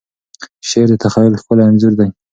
شعر 0.69 0.87
د 0.91 0.95
تخیل 1.03 1.33
ښکلی 1.41 1.63
انځور 1.67 1.93
دی. 1.99 2.09